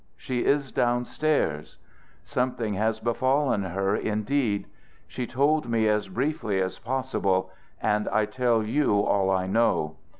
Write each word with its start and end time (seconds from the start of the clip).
She 0.17 0.39
is 0.45 0.71
down 0.71 1.05
stairs. 1.05 1.77
Something 2.23 2.73
had 2.73 2.99
befallen 3.03 3.61
her 3.61 3.95
indeed. 3.95 4.65
She 5.07 5.27
told 5.27 5.69
me 5.69 5.87
as 5.87 6.07
briefly 6.09 6.59
as 6.59 6.79
possible 6.79 7.51
and 7.79 8.09
I 8.09 8.25
tell 8.25 8.63
you 8.63 9.01
all 9.01 9.29
I 9.29 9.45
know. 9.45 9.97